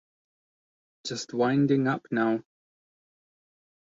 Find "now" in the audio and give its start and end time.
2.09-2.43